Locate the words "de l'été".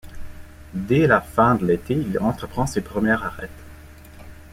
1.53-1.93